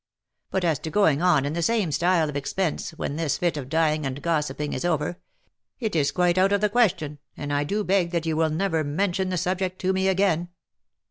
But 0.49 0.63
as 0.65 0.79
to 0.79 0.89
going 0.89 1.21
on 1.21 1.45
in 1.45 1.53
the 1.53 1.61
same 1.61 1.91
style 1.91 2.27
of 2.27 2.35
expense 2.35 2.89
when 2.97 3.17
this 3.17 3.37
fit 3.37 3.55
of 3.55 3.69
dying 3.69 4.03
and 4.03 4.19
gossiping 4.19 4.73
is 4.73 4.83
over, 4.83 5.19
it 5.79 5.95
is 5.95 6.11
quite 6.11 6.39
out 6.39 6.51
of 6.51 6.59
the 6.61 6.69
question, 6.69 7.19
and 7.37 7.53
I 7.53 7.63
do 7.63 7.83
beg 7.83 8.09
that 8.09 8.25
you 8.25 8.35
will 8.35 8.49
never 8.49 8.83
mention 8.83 9.29
the 9.29 9.37
subject 9.37 9.77
to 9.81 9.93
me 9.93 10.07
again. 10.07 10.49